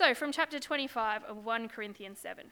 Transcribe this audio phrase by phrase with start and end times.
[0.00, 2.46] So, from chapter 25 of 1 Corinthians 7.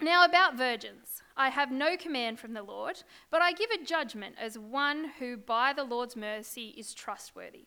[0.00, 4.36] Now, about virgins, I have no command from the Lord, but I give a judgment
[4.40, 7.66] as one who by the Lord's mercy is trustworthy.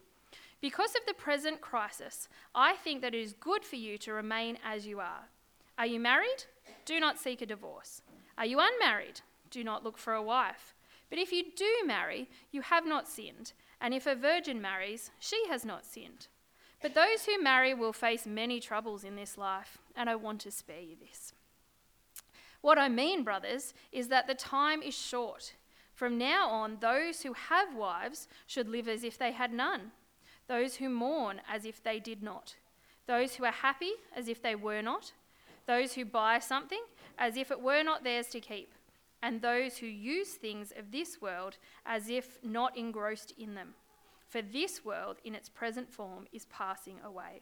[0.62, 4.58] Because of the present crisis, I think that it is good for you to remain
[4.66, 5.30] as you are.
[5.78, 6.46] Are you married?
[6.84, 8.02] Do not seek a divorce.
[8.36, 9.22] Are you unmarried?
[9.52, 10.74] Do not look for a wife.
[11.12, 15.44] But if you do marry, you have not sinned, and if a virgin marries, she
[15.50, 16.30] has not sinned.
[16.82, 20.52] But those who marry will face many troubles in this life, and I want to
[20.52, 21.34] spare you this.
[22.62, 25.54] What I mean, brothers, is that the time is short.
[25.94, 29.92] From now on, those who have wives should live as if they had none,
[30.48, 32.56] those who mourn as if they did not,
[33.08, 35.12] those who are happy as if they were not,
[35.68, 36.82] those who buy something
[37.18, 38.74] as if it were not theirs to keep,
[39.22, 43.76] and those who use things of this world as if not engrossed in them.
[44.32, 47.42] For this world, in its present form, is passing away.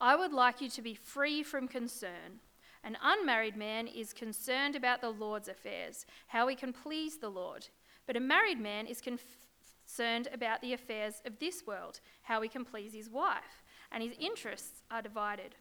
[0.00, 2.40] I would like you to be free from concern
[2.86, 7.66] an unmarried man is concerned about the Lord's affairs, how he can please the Lord.
[8.06, 12.64] But a married man is concerned about the affairs of this world, how he can
[12.64, 15.56] please his wife, and his interests are divided.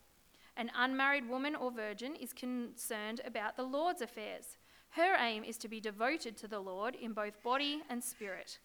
[0.56, 4.60] An unmarried woman or virgin is concerned about the Lord's affairs.
[4.90, 8.60] Her aim is to be devoted to the Lord in both body and spirit.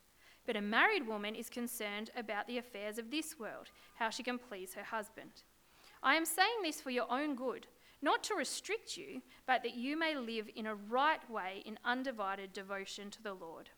[0.46, 4.38] But a married woman is concerned about the affairs of this world, how she can
[4.38, 5.44] please her husband.
[6.02, 7.66] I am saying this for your own good
[8.02, 12.52] not to restrict you, but that you may live in a right way in undivided
[12.52, 13.70] devotion to the Lord.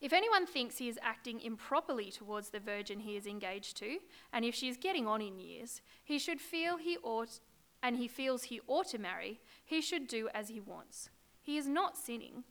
[0.00, 3.98] If anyone thinks he is acting improperly towards the virgin he is engaged to,
[4.32, 7.40] and if she is getting on in years, he should feel he ought,
[7.82, 11.08] and he feels he ought to marry, he should do as he wants.
[11.40, 12.44] He is not sinning.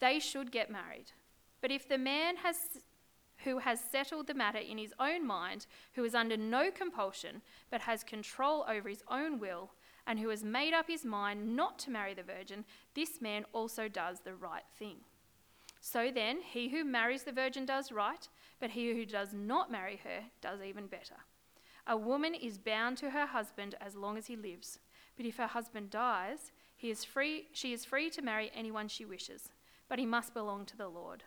[0.00, 1.12] They should get married.
[1.60, 2.56] But if the man has
[3.44, 7.80] who has settled the matter in his own mind, who is under no compulsion, but
[7.82, 9.70] has control over his own will,
[10.06, 13.88] and who has made up his mind not to marry the virgin, this man also
[13.88, 14.96] does the right thing.
[15.80, 18.28] So then, he who marries the virgin does right,
[18.58, 21.16] but he who does not marry her does even better.
[21.86, 24.78] A woman is bound to her husband as long as he lives,
[25.16, 29.06] but if her husband dies, he is free, she is free to marry anyone she
[29.06, 29.48] wishes,
[29.88, 31.24] but he must belong to the Lord.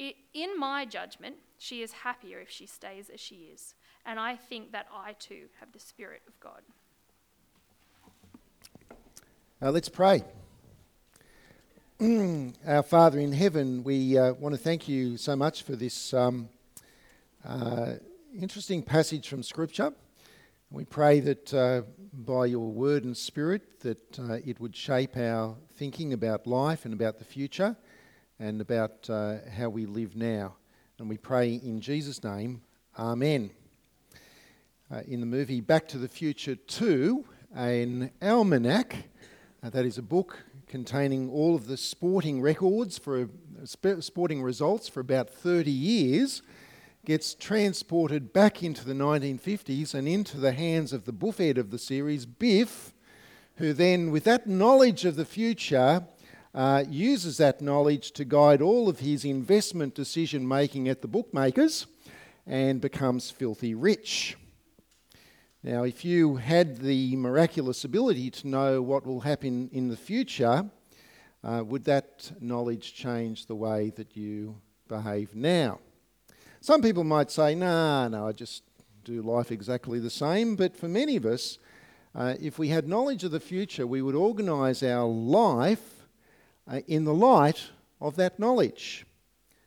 [0.00, 3.74] In my judgment, she is happier if she stays as she is.
[4.06, 6.62] And I think that I too have the Spirit of God.
[9.60, 10.24] Uh, let's pray.
[12.66, 16.48] Our Father in heaven, we uh, want to thank you so much for this um,
[17.44, 17.94] uh,
[18.34, 19.92] interesting passage from Scripture.
[20.70, 21.82] We pray that uh,
[22.14, 26.94] by your word and spirit that uh, it would shape our thinking about life and
[26.94, 27.76] about the future
[28.40, 30.54] and about uh, how we live now.
[30.98, 32.62] And we pray in Jesus' name,
[32.98, 33.50] Amen.
[34.90, 37.24] Uh, in the movie Back to the Future 2,
[37.54, 38.96] an almanac,
[39.62, 43.28] uh, that is a book containing all of the sporting records for
[43.62, 46.42] uh, sporting results for about 30 years,
[47.04, 51.78] gets transported back into the 1950s and into the hands of the buffhead of the
[51.78, 52.94] series, Biff,
[53.56, 56.04] who then, with that knowledge of the future,
[56.54, 61.86] uh, uses that knowledge to guide all of his investment decision making at the bookmakers
[62.46, 64.36] and becomes filthy rich.
[65.62, 70.64] Now, if you had the miraculous ability to know what will happen in the future,
[71.44, 74.56] uh, would that knowledge change the way that you
[74.88, 75.78] behave now?
[76.60, 78.62] Some people might say, nah, no, I just
[79.04, 80.56] do life exactly the same.
[80.56, 81.58] But for many of us,
[82.14, 85.99] uh, if we had knowledge of the future, we would organise our life
[86.70, 87.70] uh, in the light
[88.00, 89.04] of that knowledge.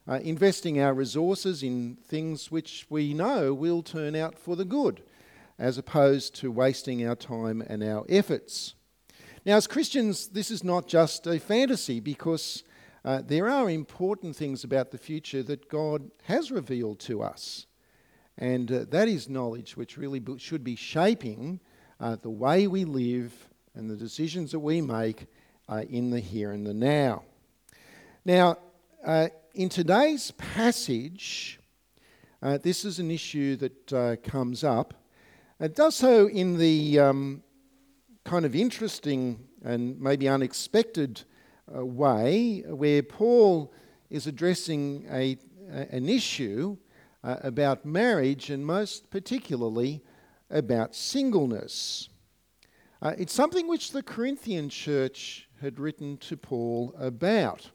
[0.08, 5.02] Uh, investing our resources in things which we know will turn out for the good,
[5.59, 8.75] as opposed to wasting our time and our efforts.
[9.46, 12.64] Now, as Christians, this is not just a fantasy because
[13.06, 17.66] uh, there are important things about the future that God has revealed to us.
[18.38, 21.59] And uh, that is knowledge which really should be shaping
[22.00, 25.28] uh, the way we live and the decisions that we make
[25.70, 27.24] uh, in the here and the now.
[28.26, 28.58] Now,
[29.06, 31.60] uh, in today's passage,
[32.42, 34.94] uh, this is an issue that uh, comes up.
[35.60, 37.44] It does so in the um,
[38.24, 41.22] kind of interesting and maybe unexpected
[41.74, 43.74] uh, way where Paul
[44.10, 45.38] is addressing a,
[45.70, 46.78] an issue
[47.24, 50.04] uh, about marriage and most particularly
[50.50, 52.10] about singleness.
[53.02, 57.72] Uh, it's something which the Corinthian church had written to Paul about.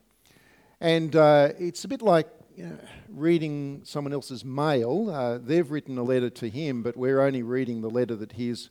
[0.79, 5.11] And uh, it's a bit like you know, reading someone else's mail.
[5.11, 8.69] Uh, they've written a letter to him, but we're only reading the letter that he's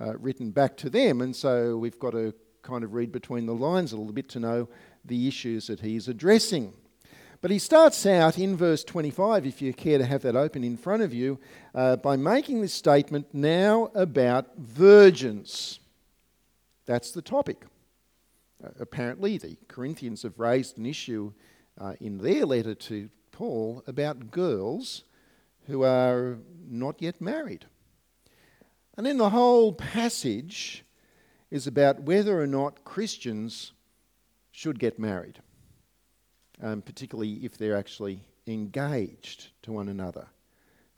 [0.00, 1.20] uh, written back to them.
[1.20, 4.40] And so we've got to kind of read between the lines a little bit to
[4.40, 4.68] know
[5.04, 6.72] the issues that he's addressing.
[7.42, 10.78] But he starts out in verse 25, if you care to have that open in
[10.78, 11.38] front of you,
[11.74, 15.78] uh, by making this statement now about virgins.
[16.86, 17.66] That's the topic.
[18.62, 21.32] Uh, apparently, the Corinthians have raised an issue
[21.78, 25.04] uh, in their letter to Paul about girls
[25.66, 26.38] who are
[26.68, 27.66] not yet married.
[28.96, 30.84] And then the whole passage
[31.50, 33.72] is about whether or not Christians
[34.52, 35.40] should get married,
[36.62, 40.28] um, particularly if they're actually engaged to one another.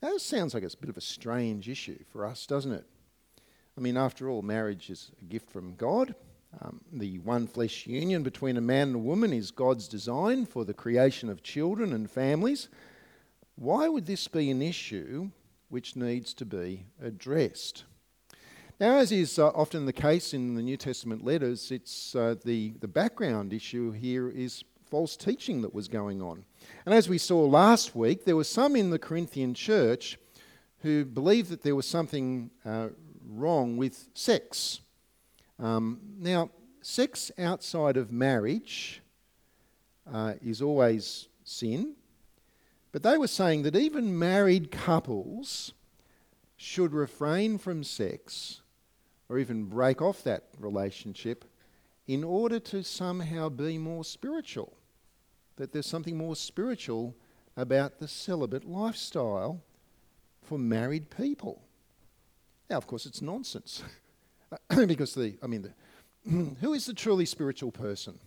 [0.00, 2.86] That sounds like it's a bit of a strange issue for us, doesn't it?
[3.76, 6.14] I mean, after all, marriage is a gift from God.
[6.60, 10.64] Um, the one flesh union between a man and a woman is God's design for
[10.64, 12.68] the creation of children and families.
[13.56, 15.30] Why would this be an issue
[15.68, 17.84] which needs to be addressed?
[18.80, 22.74] Now, as is uh, often the case in the New Testament letters, it's uh, the,
[22.80, 26.44] the background issue here is false teaching that was going on.
[26.86, 30.18] And as we saw last week, there were some in the Corinthian church
[30.78, 32.88] who believed that there was something uh,
[33.28, 34.80] wrong with sex.
[35.58, 36.50] Um, now,
[36.82, 39.02] sex outside of marriage
[40.10, 41.94] uh, is always sin,
[42.92, 45.72] but they were saying that even married couples
[46.56, 48.60] should refrain from sex
[49.28, 51.44] or even break off that relationship
[52.06, 54.76] in order to somehow be more spiritual.
[55.56, 57.14] That there's something more spiritual
[57.56, 59.62] about the celibate lifestyle
[60.42, 61.62] for married people.
[62.70, 63.82] Now, of course, it's nonsense.
[64.86, 68.18] because the, I mean, the, who is the truly spiritual person?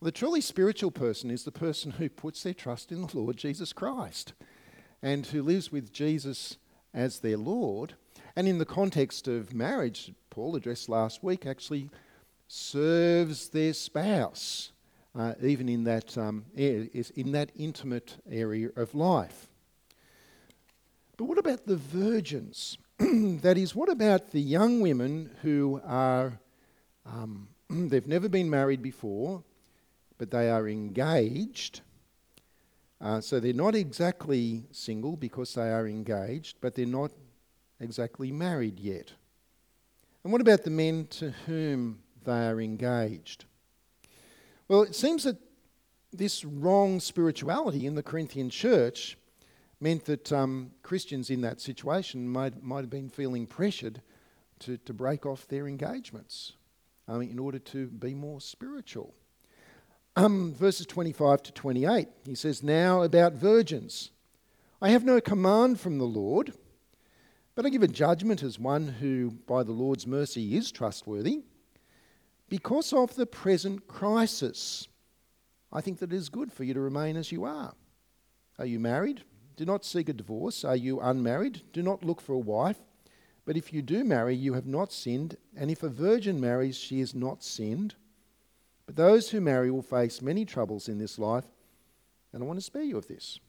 [0.00, 3.36] Well, the truly spiritual person is the person who puts their trust in the Lord
[3.36, 4.34] Jesus Christ
[5.02, 6.58] and who lives with Jesus
[6.92, 7.94] as their Lord.
[8.34, 11.88] And in the context of marriage, Paul addressed last week, actually
[12.48, 14.72] serves their spouse,
[15.14, 19.48] uh, even in that, um, in that intimate area of life.
[21.16, 22.76] But what about the virgins?
[23.42, 26.38] that is, what about the young women who are,
[27.04, 29.42] um, they've never been married before,
[30.18, 31.82] but they are engaged?
[33.00, 37.10] Uh, so they're not exactly single because they are engaged, but they're not
[37.80, 39.12] exactly married yet.
[40.24, 43.44] And what about the men to whom they are engaged?
[44.68, 45.36] Well, it seems that
[46.12, 49.18] this wrong spirituality in the Corinthian church
[49.80, 54.00] meant that um, Christians in that situation might, might have been feeling pressured
[54.60, 56.52] to, to break off their engagements
[57.08, 59.14] um, in order to be more spiritual.
[60.16, 64.10] Um, verses 25 to 28, he says, Now about virgins.
[64.80, 66.54] I have no command from the Lord,
[67.54, 71.42] but I give a judgment as one who, by the Lord's mercy, is trustworthy.
[72.48, 74.88] Because of the present crisis,
[75.72, 77.74] I think that it is good for you to remain as you are.
[78.58, 79.22] Are you married?
[79.56, 80.64] Do not seek a divorce.
[80.64, 81.62] Are you unmarried?
[81.72, 82.78] Do not look for a wife.
[83.46, 85.36] But if you do marry, you have not sinned.
[85.56, 87.94] And if a virgin marries, she has not sinned.
[88.84, 91.46] But those who marry will face many troubles in this life.
[92.32, 93.40] And I want to spare you of this.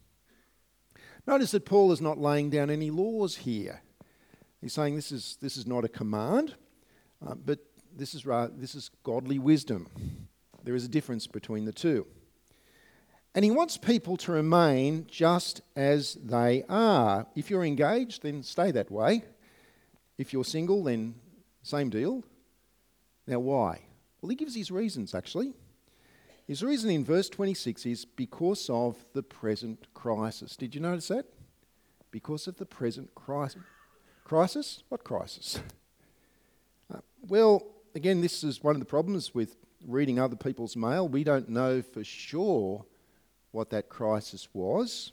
[1.25, 3.81] Notice that Paul is not laying down any laws here.
[4.61, 6.55] He's saying this is, this is not a command,
[7.25, 7.59] uh, but
[7.95, 9.87] this is, ra- this is godly wisdom.
[10.63, 12.07] There is a difference between the two.
[13.35, 17.27] And he wants people to remain just as they are.
[17.35, 19.23] If you're engaged, then stay that way.
[20.17, 21.15] If you're single, then
[21.61, 22.23] same deal.
[23.27, 23.81] Now, why?
[24.21, 25.53] Well, he gives his reasons actually.
[26.47, 30.55] His reason in verse 26 is because of the present crisis.
[30.55, 31.25] Did you notice that?
[32.09, 33.61] Because of the present crisis.
[34.23, 34.83] Crisis?
[34.87, 35.59] What crisis?
[36.93, 41.07] Uh, well, again, this is one of the problems with reading other people's mail.
[41.07, 42.85] We don't know for sure
[43.57, 45.11] what that crisis was.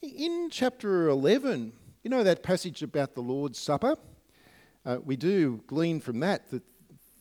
[0.00, 3.96] In chapter 11, you know that passage about the Lord's Supper?
[4.86, 6.62] Uh, we do glean from that that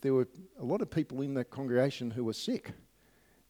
[0.01, 2.71] there were a lot of people in that congregation who were sick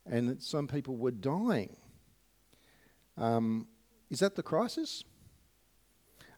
[0.08, 1.78] and that some people were dying.
[3.18, 3.68] Um,
[4.10, 5.04] is that the crisis?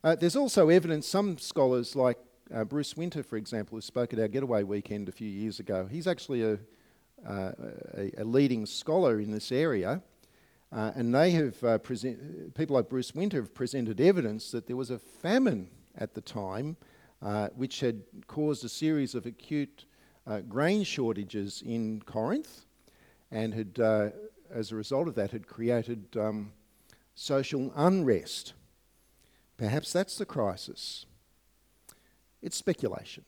[0.03, 2.17] Uh, there's also evidence, some scholars like
[2.53, 5.87] uh, Bruce Winter, for example, who spoke at our getaway weekend a few years ago,
[5.89, 6.59] he's actually a,
[7.25, 7.51] uh,
[7.97, 10.01] a, a leading scholar in this area.
[10.75, 14.75] Uh, and they have uh, present, people like Bruce Winter have presented evidence that there
[14.75, 16.75] was a famine at the time,
[17.21, 19.85] uh, which had caused a series of acute
[20.27, 22.65] uh, grain shortages in Corinth,
[23.31, 24.09] and had, uh,
[24.51, 26.51] as a result of that, had created um,
[27.13, 28.51] social unrest.
[29.55, 31.05] Perhaps that's the crisis.
[32.41, 33.23] It's speculation.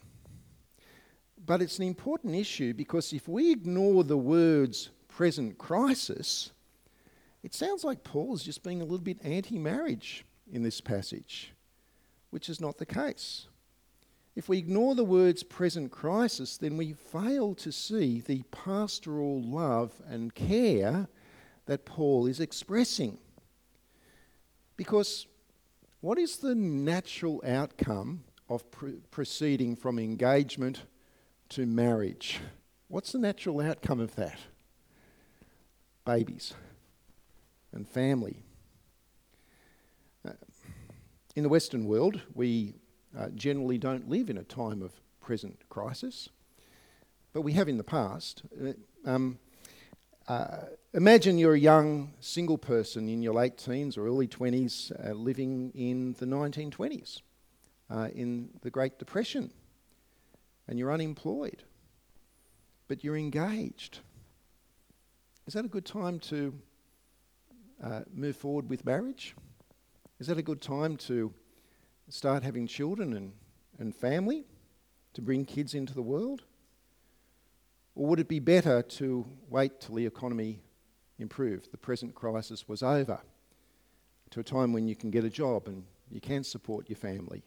[1.46, 6.52] But it's an important issue because if we ignore the words present crisis,
[7.44, 11.54] it sounds like Paul is just being a little bit anti marriage in this passage,
[12.30, 13.48] which is not the case.
[14.36, 19.94] If we ignore the words present crisis, then we fail to see the pastoral love
[20.08, 21.08] and care
[21.66, 23.18] that Paul is expressing.
[24.76, 25.26] Because
[26.02, 30.84] what is the natural outcome of pr- proceeding from engagement
[31.50, 32.40] to marriage?
[32.90, 34.38] What's the natural outcome of that?
[36.06, 36.54] Babies
[37.72, 38.44] and family.
[40.28, 40.32] Uh,
[41.36, 42.76] in the Western world, we
[43.18, 46.30] uh, generally don't live in a time of present crisis,
[47.34, 48.44] but we have in the past.
[48.62, 48.74] Uh,
[49.06, 49.40] um,
[50.28, 55.14] uh, imagine you're a young single person in your late teens or early 20s uh,
[55.14, 57.22] living in the 1920s
[57.90, 59.52] uh, in the Great Depression
[60.68, 61.64] and you're unemployed,
[62.88, 64.00] but you're engaged.
[65.46, 66.54] Is that a good time to
[67.84, 69.36] uh, move forward with marriage?
[70.20, 71.34] Is that a good time to
[72.10, 73.34] start having children and,
[73.80, 74.46] and family,
[75.14, 76.44] to bring kids into the world?
[77.96, 80.62] Or would it be better to wait till the economy
[81.20, 83.20] improved, the present crisis was over,
[84.30, 87.44] to a time when you can get a job and you can support your family?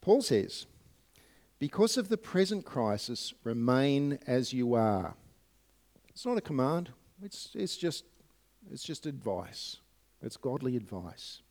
[0.00, 0.66] Paul says,
[1.58, 5.14] because of the present crisis, remain as you are.
[6.08, 6.90] It's not a command,
[7.22, 8.04] it's, it's, just,
[8.72, 9.78] it's just advice.
[10.22, 11.42] It's godly advice.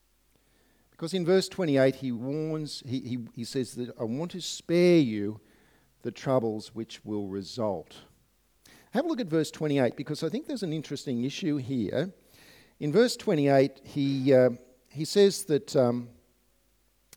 [0.91, 5.00] Because in verse 28, he warns, he, he, he says that I want to spare
[5.00, 5.39] you
[6.03, 7.96] the troubles which will result.
[8.91, 12.12] Have a look at verse 28 because I think there's an interesting issue here.
[12.79, 14.51] In verse 28, he, uh,
[14.89, 16.10] he says that um,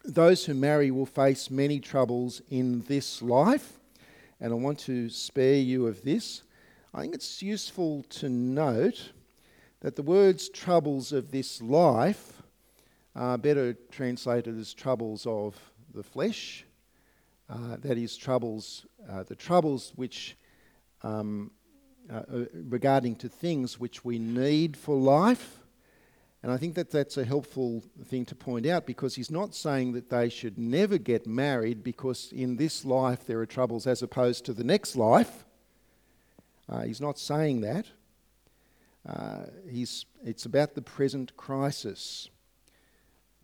[0.05, 3.79] those who marry will face many troubles in this life,
[4.41, 6.43] and I want to spare you of this.
[6.95, 9.13] I think it's useful to note
[9.87, 12.43] that the words troubles of this life
[13.15, 15.55] are better translated as troubles of
[15.95, 16.65] the flesh,
[17.49, 20.37] uh, that is, troubles, uh, the troubles which
[21.05, 21.53] um,
[22.13, 25.61] uh, uh regarding to things which we need for life
[26.43, 29.93] and I think that that's a helpful thing to point out because he's not saying
[29.93, 34.45] that they should never get married because in this life there are troubles as opposed
[34.47, 35.45] to the next life.
[36.69, 37.87] Uh, he's not saying that.
[39.09, 42.29] Uh, he's, it's about the present crisis.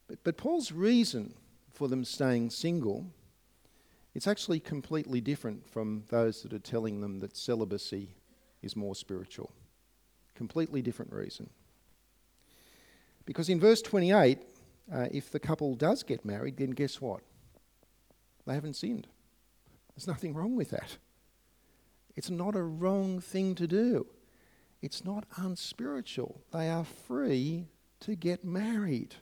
[0.09, 1.35] But, but Paul's reason
[1.73, 3.07] for them staying single,
[4.15, 8.15] it's actually completely different from those that are telling them that celibacy
[8.61, 9.53] is more spiritual.
[10.35, 11.49] Completely different reason.
[13.25, 14.39] Because in verse 28,
[14.93, 17.21] uh, if the couple does get married, then guess what?
[18.47, 19.07] They haven't sinned.
[19.95, 20.97] There's nothing wrong with that.
[22.17, 24.07] It's not a wrong thing to do.
[24.83, 26.43] It's not unspiritual.
[26.53, 27.69] They are free
[28.01, 29.15] to get married.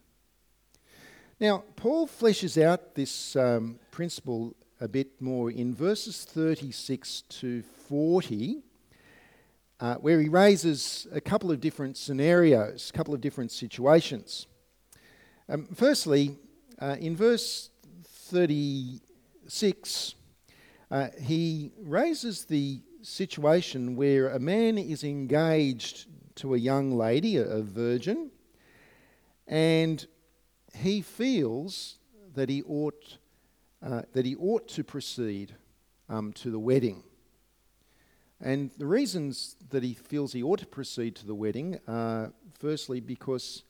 [1.38, 8.62] Now, Paul fleshes out this um, principle a bit more in verses 36 to 40
[9.80, 14.46] uh, where he raises a couple of different scenarios, a couple of different situations.
[15.48, 16.36] Um, firstly,
[16.78, 17.70] uh, in verse
[18.04, 20.14] 36,
[20.90, 27.60] uh, he raises the situation where a man is engaged to a young lady, a,
[27.62, 28.30] virgin,
[29.46, 30.06] and
[30.74, 31.98] he feels
[32.34, 33.18] that he ought,
[33.82, 35.54] uh, that he ought to proceed
[36.08, 37.02] um, to the wedding.
[38.40, 43.00] And the reasons that he feels he ought to proceed to the wedding are firstly
[43.00, 43.64] because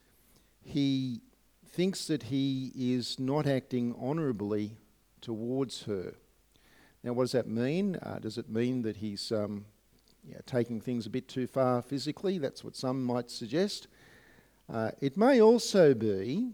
[0.63, 1.23] he
[1.67, 4.77] thinks that he is not acting honourably
[5.21, 6.15] towards her.
[7.03, 7.97] Now, what does that mean?
[7.97, 9.65] Uh, does it mean that he's um,
[10.47, 12.39] taking things a bit too far physically?
[12.39, 13.89] That's what some might suggest.
[14.73, 16.53] Uh, it may also be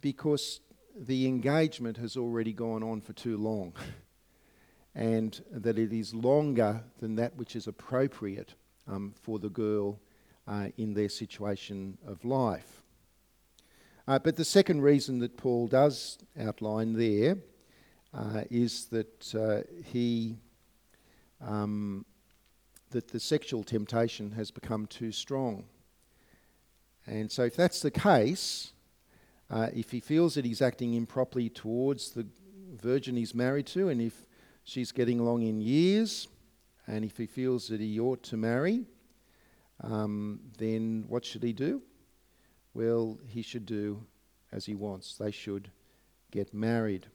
[0.00, 0.60] because
[0.96, 3.72] the engagement has already gone on for too long.
[4.94, 8.54] and that it is longer than that which is appropriate
[8.88, 10.00] um, for the girl
[10.48, 12.82] uh, in their situation of life.
[14.08, 17.36] Uh, but the second reason that Paul does outline there
[18.12, 20.36] uh, is that uh, he
[21.40, 22.04] um,
[22.90, 25.64] that the sexual temptation has become too strong.
[27.06, 28.72] And so, if that's the case,
[29.48, 32.26] uh, if he feels that he's acting improperly towards the
[32.74, 34.26] virgin he's married to, and if
[34.64, 36.28] she's getting along in years,
[36.86, 38.84] and if he feels that he ought to marry,
[39.82, 41.82] um, then what should he do?
[42.74, 44.04] well, he should do
[44.52, 45.16] as he wants.
[45.16, 45.70] They should
[46.30, 47.06] get married.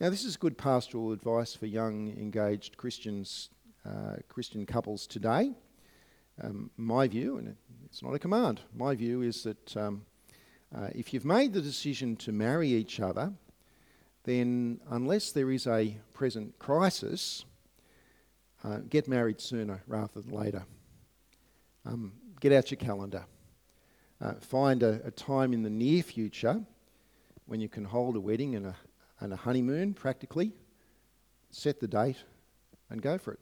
[0.00, 3.50] Now, this is good pastoral advice for young, engaged Christians,
[3.84, 5.52] uh, Christian couples today.
[6.42, 7.54] Um, my view, and
[7.84, 10.06] it's not a command, my view is that um,
[10.74, 13.34] uh, if you've made the decision to marry each other,
[14.24, 17.44] then unless there is a present crisis,
[18.64, 20.64] uh, get married sooner rather than later.
[21.84, 23.26] Um, get out your calendar.
[24.18, 26.62] Uh, find a, a, time in the near future
[27.44, 28.76] when you can hold a wedding and a,
[29.20, 30.52] and a honeymoon practically.
[31.50, 32.18] Set the date
[32.88, 33.40] and go for it.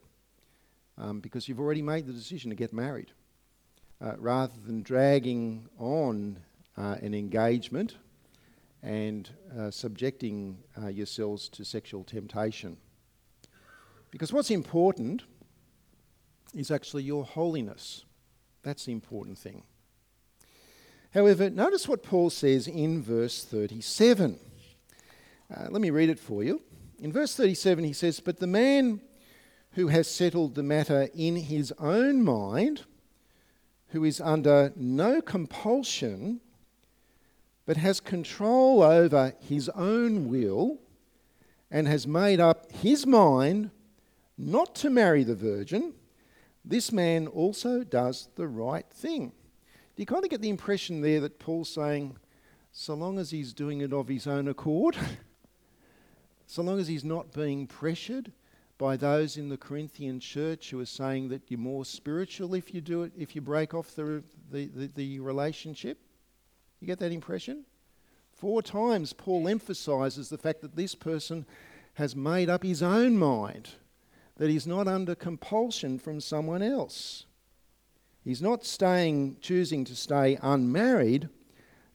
[0.96, 3.12] Um, because you've already made the decision to get married.
[4.00, 6.38] Uh, rather than dragging on
[6.76, 7.96] uh, an engagement
[8.82, 12.76] and uh, subjecting uh, yourselves to sexual temptation.
[14.10, 15.22] Because what's important
[16.54, 18.04] is actually your holiness.
[18.62, 19.64] That's the important thing.
[21.12, 24.38] However, notice what Paul says in verse 37.
[25.54, 26.60] Uh, let me read it for you.
[27.00, 29.00] In verse 37, he says, But the man
[29.72, 32.84] who has settled the matter in his own mind,
[33.88, 36.40] who is under no compulsion,
[37.64, 40.78] but has control over his own will
[41.70, 43.70] and has made up his mind
[44.36, 45.94] not to marry the virgin,
[46.64, 49.28] this man also does the right thing.
[49.96, 52.18] Do you kind of get the impression there that Paul's saying,
[52.70, 54.96] so long as he's doing it of his own accord,
[56.48, 58.32] so long as he's not being pressured
[58.78, 62.80] by those in the Corinthian church who are saying that you're more spiritual if you
[62.80, 65.98] do it, if you break off the, the, the, the relationship,
[66.80, 67.64] you get that impression?
[68.32, 71.44] Four times Paul emphasizes the fact that this person
[71.94, 73.68] has made up his own mind,
[74.38, 77.26] that he's not under compulsion from someone else.
[78.24, 81.28] He's not staying, choosing to stay unmarried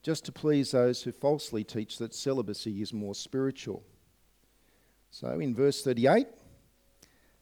[0.03, 3.83] just to please those who falsely teach that celibacy is more spiritual.
[5.13, 6.25] So in verse 38,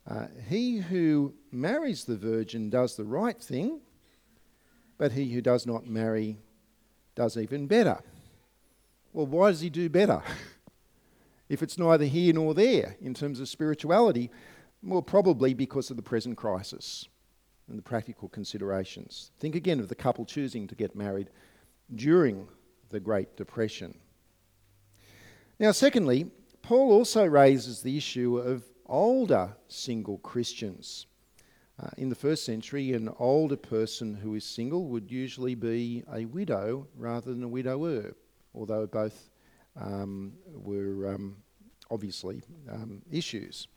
[0.05, 3.79] uh, he who marries the virgin does the right thing,
[4.97, 6.37] but he who does not marry
[7.15, 8.01] does even better.
[9.13, 10.21] Well, why does he do better?
[11.49, 14.29] if it's neither here nor there in terms of spirituality,
[14.83, 17.07] well, probably because of the present crisis
[17.69, 19.31] and the practical considerations.
[19.39, 21.29] Think again of the couple choosing to get married
[21.95, 22.49] during
[22.89, 23.97] the Great Depression.
[25.57, 26.29] Now, secondly,
[26.71, 31.05] Paul also raises the issue of older single Christians.
[31.77, 36.23] Uh, in the first century, an older person who is single would usually be a
[36.23, 38.13] widow rather than a widower,
[38.55, 39.31] although both
[39.75, 41.35] um, were um,
[41.89, 43.67] obviously um, issues.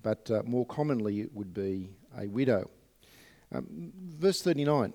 [0.00, 2.70] But uh, more commonly, it would be a widow.
[3.52, 4.92] Um, verse 39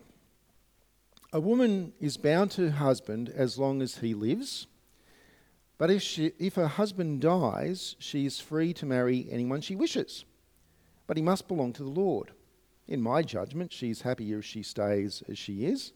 [1.33, 4.67] A woman is bound to her husband as long as he lives.
[5.77, 10.25] But if, she, if her husband dies, she is free to marry anyone she wishes.
[11.05, 12.31] But he must belong to the Lord.
[12.87, 15.93] In my judgment, she's happier if she stays as she is.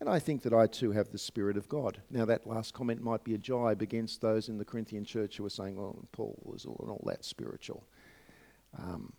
[0.00, 2.02] And I think that I too have the Spirit of God.
[2.10, 5.46] Now, that last comment might be a jibe against those in the Corinthian church who
[5.46, 7.84] are saying, well, Paul was all, all that spiritual.
[8.78, 9.14] Um,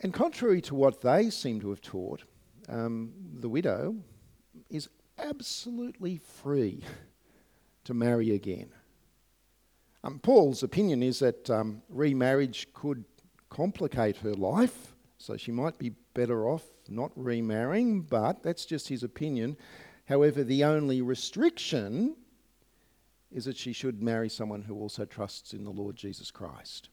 [0.00, 2.24] and contrary to what they seem to have taught,
[2.68, 3.94] um, the widow
[4.68, 6.82] is absolutely free
[7.84, 8.70] to marry again.
[10.02, 13.04] Um, Paul's opinion is that um, remarriage could
[13.48, 19.02] complicate her life, so she might be better off not remarrying, but that's just his
[19.02, 19.56] opinion.
[20.06, 22.16] However, the only restriction
[23.32, 26.90] is that she should marry someone who also trusts in the Lord Jesus Christ.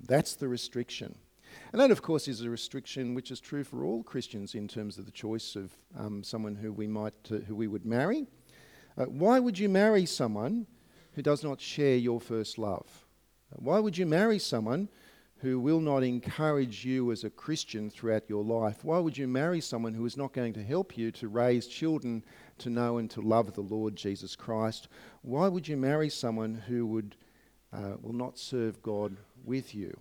[0.00, 1.16] That's the restriction.
[1.72, 4.98] And that, of course, is a restriction which is true for all Christians in terms
[4.98, 8.26] of the choice of um, someone who we might, uh, who we would marry.
[8.98, 10.66] Uh, why would you marry someone
[11.12, 13.06] who does not share your first love?
[13.52, 14.88] Uh, why would you marry someone
[15.38, 18.84] who will not encourage you as a Christian throughout your life?
[18.84, 22.24] Why would you marry someone who is not going to help you to raise children
[22.58, 24.88] to know and to love the Lord Jesus Christ?
[25.22, 27.16] Why would you marry someone who would,
[27.72, 30.00] uh, will not serve God with you?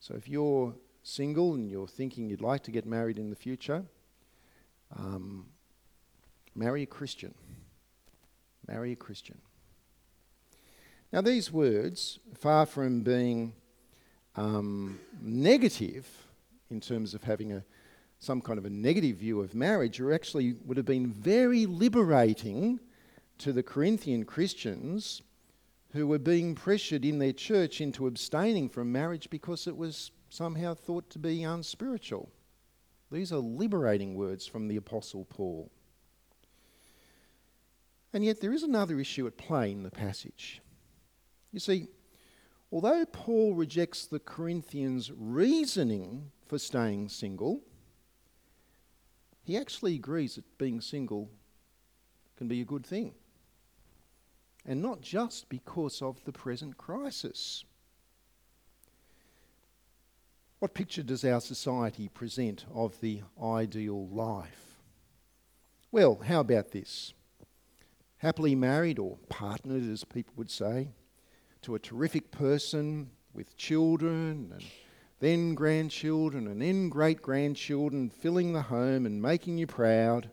[0.00, 3.84] So if you're single and you're thinking you'd like to get married in the future,
[4.96, 5.46] um,
[6.54, 7.34] marry a Christian.
[8.68, 9.38] Marry a Christian.
[11.12, 13.54] Now, these words, far from being
[14.34, 16.06] um, negative
[16.70, 17.64] in terms of having a,
[18.18, 22.80] some kind of a negative view of marriage, are actually would have been very liberating
[23.38, 25.22] to the Corinthian Christians
[25.92, 30.74] who were being pressured in their church into abstaining from marriage because it was somehow
[30.74, 32.28] thought to be unspiritual.
[33.10, 35.70] These are liberating words from the Apostle Paul.
[38.16, 40.62] And yet, there is another issue at play in the passage.
[41.52, 41.88] You see,
[42.72, 47.60] although Paul rejects the Corinthians' reasoning for staying single,
[49.42, 51.28] he actually agrees that being single
[52.38, 53.12] can be a good thing.
[54.64, 57.66] And not just because of the present crisis.
[60.58, 64.78] What picture does our society present of the ideal life?
[65.92, 67.12] Well, how about this?
[68.18, 70.88] Happily married or partnered, as people would say,
[71.62, 74.64] to a terrific person with children and
[75.20, 80.30] then grandchildren and then great grandchildren filling the home and making you proud.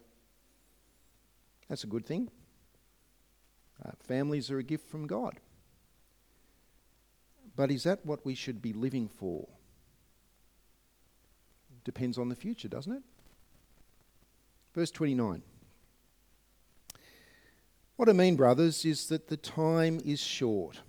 [1.67, 2.29] That's a good thing.
[3.83, 5.39] Uh, families are a gift from God.
[7.55, 9.47] But is that what we should be living for?
[11.83, 13.03] depends on the future, doesn't it?
[14.73, 15.41] Verse 29.
[18.03, 20.81] What I mean, brothers, is that the time is short.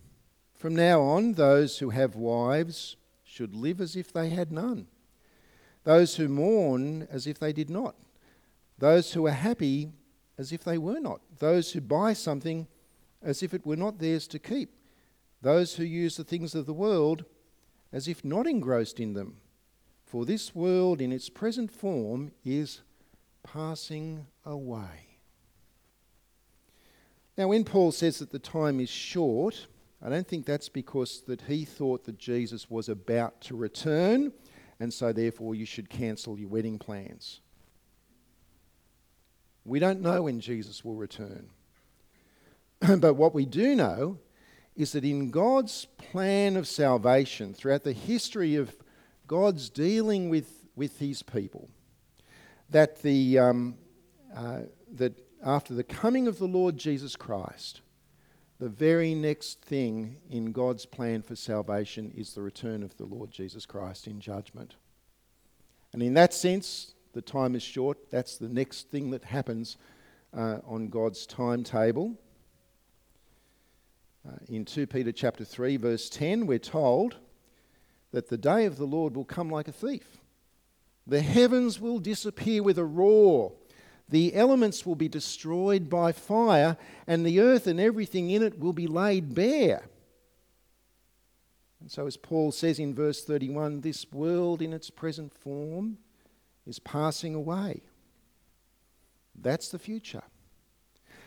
[0.53, 4.89] From now on, those who have wives should live as if they had none,
[5.85, 7.95] those who mourn as if they did not,
[8.79, 9.93] those who are happy
[10.39, 12.67] as if they were not, those who buy something
[13.23, 14.75] as if it were not theirs to keep,
[15.41, 17.27] those who use the things of the world
[17.93, 19.37] as if not engrossed in them.
[20.05, 22.81] For this world in its present form is
[23.45, 25.04] passing away.
[27.37, 29.67] Now, when Paul says that the time is short,
[30.01, 34.33] I don't think that's because that he thought that Jesus was about to return,
[34.79, 37.41] and so therefore you should cancel your wedding plans.
[39.65, 41.49] We don't know when Jesus will return.
[42.99, 44.19] but what we do know
[44.77, 48.77] is that in God's plan of salvation throughout the history of
[49.27, 51.69] God's dealing with, with his people.
[52.71, 53.77] That, the, um,
[54.35, 54.61] uh,
[54.95, 57.83] that after the coming of the Lord Jesus Christ,
[58.59, 63.31] the very next thing in God's plan for salvation is the return of the Lord
[63.31, 64.77] Jesus Christ in judgment.
[65.93, 68.11] And in that sense, the time is short.
[68.11, 69.77] That's the next thing that happens
[70.33, 72.17] uh, on God's timetable.
[74.27, 77.17] Uh, in 2 Peter chapter 3 verse 10 we're told
[78.13, 80.23] that the day of the Lord will come like a thief.
[81.07, 83.53] The heavens will disappear with a roar.
[84.09, 88.73] The elements will be destroyed by fire, and the earth and everything in it will
[88.73, 89.85] be laid bare.
[91.81, 95.99] And so, as Paul says in verse 31, this world in its present form
[96.67, 97.83] is passing away.
[99.35, 100.23] That's the future.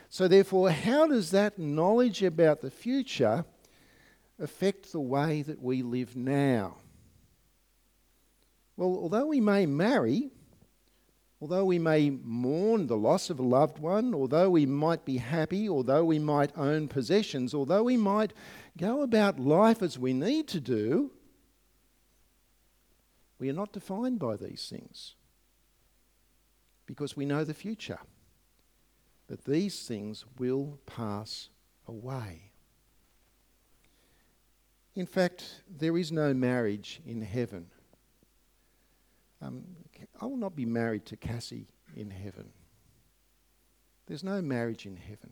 [0.08, 3.44] So, therefore, how does that knowledge about the future
[4.38, 6.76] affect the way that we live now?
[8.76, 10.30] Well, although we may marry,
[11.40, 15.68] although we may mourn the loss of a loved one, although we might be happy,
[15.68, 18.32] although we might own possessions, although we might
[18.76, 21.12] go about life as we need to do,
[23.38, 25.14] we are not defined by these things
[26.86, 27.98] because we know the future,
[29.28, 31.50] that these things will pass
[31.86, 32.50] away.
[34.96, 37.66] In fact, there is no marriage in heaven.
[39.40, 39.64] Um,
[40.20, 42.48] I will not be married to Cassie in heaven.
[44.06, 45.30] There's no marriage in heaven.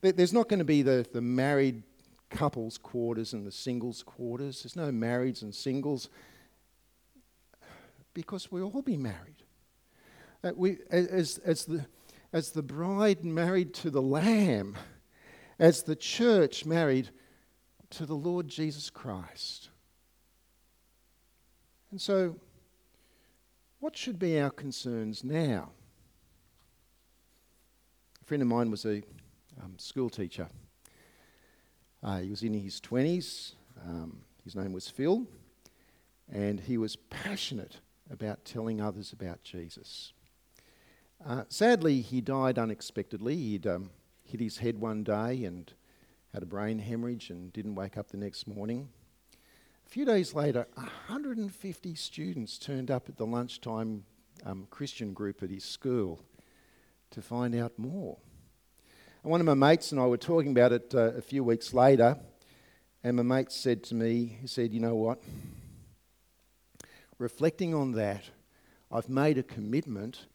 [0.00, 1.82] There's not going to be the, the married
[2.30, 4.62] couples' quarters and the singles' quarters.
[4.62, 6.08] There's no marrieds and singles
[8.14, 9.42] because we'll all be married.
[10.42, 11.86] Uh, we, as, as, the,
[12.32, 14.76] as the bride married to the Lamb,
[15.58, 17.10] as the church married
[17.90, 19.70] to the Lord Jesus Christ.
[21.90, 22.36] And so,
[23.80, 25.70] what should be our concerns now?
[28.20, 29.02] A friend of mine was a
[29.62, 30.48] um, school teacher.
[32.02, 33.54] Uh, he was in his 20s.
[33.84, 35.26] Um, his name was Phil.
[36.32, 37.76] And he was passionate
[38.10, 40.12] about telling others about Jesus.
[41.24, 43.36] Uh, sadly, he died unexpectedly.
[43.36, 43.90] He'd um,
[44.24, 45.72] hit his head one day and
[46.32, 48.88] had a brain hemorrhage and didn't wake up the next morning.
[49.86, 54.04] A few days later, 150 students turned up at the lunchtime
[54.44, 56.20] um, Christian group at his school
[57.12, 58.18] to find out more.
[59.22, 61.72] And one of my mates and I were talking about it uh, a few weeks
[61.72, 62.18] later,
[63.04, 65.22] and my mate said to me, he said, You know what?
[67.18, 68.24] Reflecting on that,
[68.90, 70.26] I've made a commitment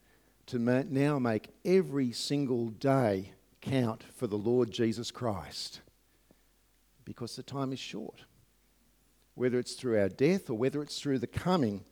[0.48, 5.82] to ma- now make every single day count for the Lord Jesus Christ
[7.04, 8.24] because the time is short
[9.42, 11.84] whether it's through our death or whether it's through the coming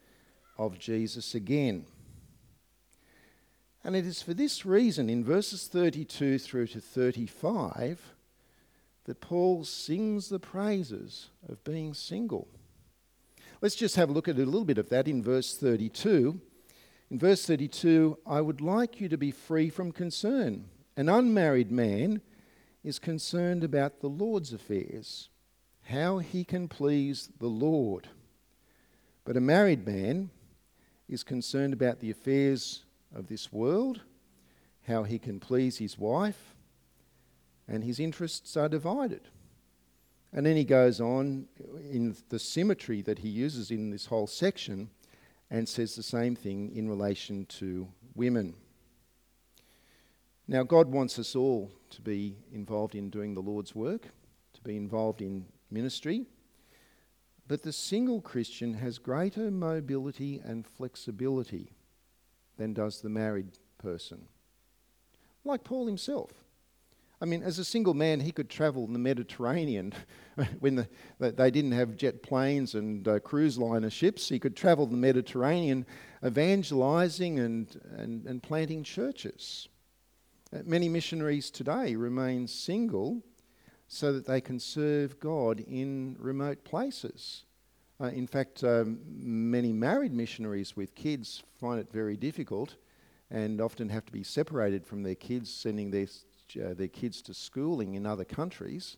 [0.55, 1.83] of Jesus again.
[3.83, 8.13] And it is for this reason, in verses 32 through to 35,
[9.05, 12.47] that Paul sings the praises of being single.
[13.61, 16.39] Let's just have a look at a little bit of that in verse 32.
[17.09, 20.65] In verse 32, I would like you to be free from concern.
[20.95, 22.21] An unmarried man
[22.83, 25.29] is concerned about the Lord's affairs,
[25.89, 28.07] how he can please the Lord.
[29.25, 30.29] But a married man
[31.07, 34.01] is concerned about the affairs of this world,
[34.87, 36.53] how he can please his wife,
[37.67, 39.21] and his interests are divided.
[40.31, 41.47] And then he goes on
[41.91, 44.91] in the symmetry that he uses in this whole section
[45.49, 48.53] and says the same thing in relation to women.
[50.47, 54.09] Now, God wants us all to be involved in doing the Lord's work,
[54.53, 56.25] to be involved in ministry.
[57.47, 61.71] But the single Christian has greater mobility and flexibility
[62.57, 64.27] than does the married person.
[65.43, 66.31] Like Paul himself.
[67.21, 69.93] I mean, as a single man, he could travel in the Mediterranean
[70.59, 70.87] when the,
[71.19, 74.29] they didn't have jet planes and uh, cruise liner ships.
[74.29, 75.85] He could travel the Mediterranean
[76.25, 79.67] evangelizing and, and, and planting churches.
[80.53, 83.23] Uh, many missionaries today remain single
[83.91, 87.43] so that they can serve God in remote places.
[87.99, 92.75] Uh, in fact, um, many married missionaries with kids find it very difficult
[93.31, 96.05] and often have to be separated from their kids, sending their
[96.63, 98.97] uh, their kids to schooling in other countries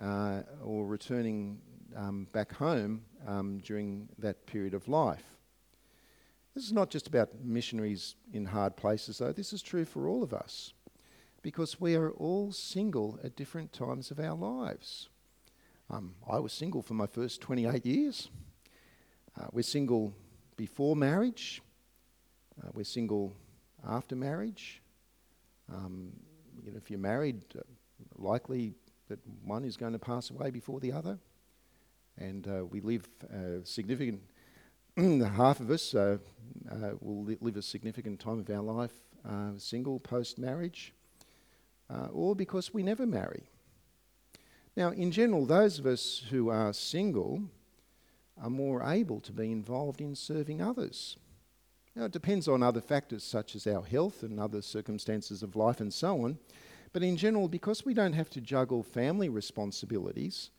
[0.00, 1.60] uh, or returning
[1.96, 5.24] um, back home um, during that period of life.
[6.54, 9.32] This is not just about missionaries in hard places, though.
[9.32, 10.72] This is true for all of us
[11.42, 15.08] because we are all single at different times of our lives.
[15.90, 18.30] Um, I was single for my first 28 years.
[19.38, 20.14] Uh, we're single
[20.56, 21.60] before marriage.
[22.62, 23.34] Uh, we're single
[23.86, 24.80] after marriage.
[25.72, 26.12] Um,
[26.64, 27.62] you know, if you're married, uh,
[28.16, 28.74] likely
[29.08, 31.18] that one is going to pass away before the other.
[32.18, 34.20] And uh, we live uh, significant,
[34.96, 36.18] half of us uh,
[37.00, 38.92] will li- live a significant time of our life
[39.56, 40.92] single post marriage,
[42.12, 43.50] or because we never marry.
[44.76, 47.42] Now, in general, those of us who are single
[48.40, 51.18] are more able to be involved in serving others.
[51.94, 55.80] Now, it depends on other factors such as our health and other circumstances of life
[55.80, 56.38] and so on.
[56.94, 60.50] But in general, because we don't have to juggle family responsibilities,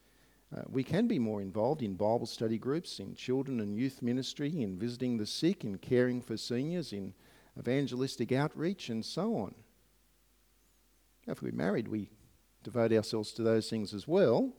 [0.56, 4.62] uh, we can be more involved in Bible study groups, in children and youth ministry,
[4.62, 7.14] in visiting the sick, in caring for seniors, in
[7.58, 9.56] evangelistic outreach, and so on.
[11.28, 12.10] If we're married, we
[12.64, 14.54] devote ourselves to those things as well,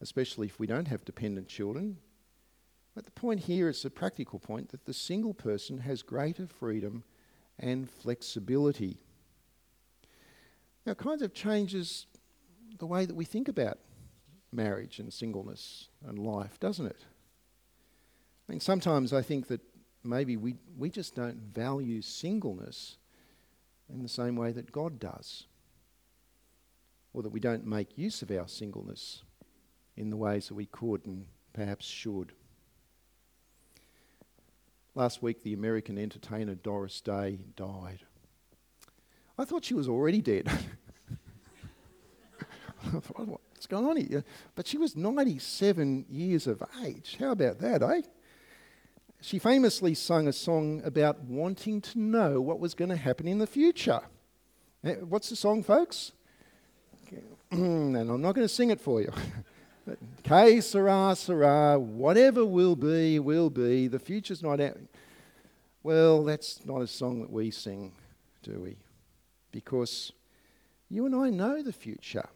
[0.00, 1.98] especially if we don't have dependent children
[2.94, 7.04] but the point here is a practical point that the single person has greater freedom
[7.58, 8.98] and flexibility.
[10.84, 12.06] Now, it kind of changes
[12.78, 13.78] the way that we think about
[14.52, 17.04] marriage and singleness and life, doesn't it?
[18.48, 19.60] I mean, sometimes I think that
[20.02, 22.96] maybe we, we just don't value singleness
[23.88, 25.46] in the same way that God does,
[27.12, 29.22] or that we don't make use of our singleness
[29.96, 32.32] in the ways that we could and perhaps should.
[34.94, 38.00] Last week, the American entertainer Doris Day died.
[39.38, 40.50] I thought she was already dead.
[42.90, 44.24] What's going on here?
[44.54, 47.16] But she was 97 years of age.
[47.18, 48.02] How about that, eh?
[49.20, 53.38] She famously sung a song about wanting to know what was going to happen in
[53.38, 54.00] the future.
[54.82, 56.12] Eh, what's the song, folks?
[57.50, 59.12] and I'm not going to sing it for you.
[60.22, 63.88] Que sera, sera, whatever will be, will be.
[63.88, 64.78] The future's not out.
[65.82, 67.92] Well, that's not a song that we sing,
[68.42, 68.76] do we?
[69.50, 70.12] Because
[70.88, 72.28] you and I know the future.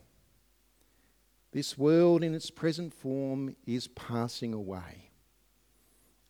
[1.52, 5.10] This world in its present form is passing away.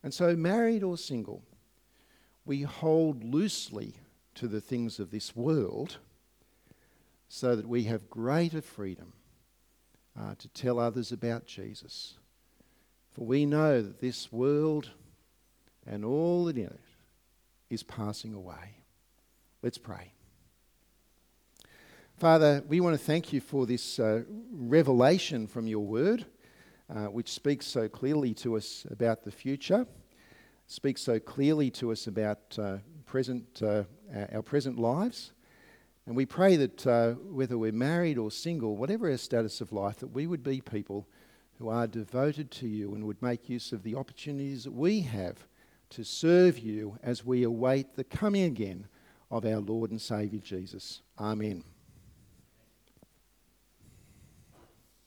[0.03, 1.41] And so, married or single,
[2.45, 3.95] we hold loosely
[4.35, 5.97] to the things of this world
[7.27, 9.13] so that we have greater freedom
[10.19, 12.15] uh, to tell others about Jesus.
[13.13, 14.91] For we know that this world
[15.85, 16.79] and all that in it
[17.69, 18.83] is passing away.
[19.61, 20.11] Let's pray.
[22.17, 26.25] Father, we want to thank you for this uh, revelation from your word,
[26.89, 29.85] uh, which speaks so clearly to us about the future,
[30.67, 33.83] speaks so clearly to us about uh, present, uh,
[34.31, 35.33] our present lives.
[36.05, 39.97] And we pray that uh, whether we're married or single, whatever our status of life,
[39.99, 41.07] that we would be people
[41.57, 45.47] who are devoted to you and would make use of the opportunities that we have
[45.89, 48.87] to serve you as we await the coming again
[49.31, 51.01] of our Lord and Saviour Jesus.
[51.19, 51.63] Amen.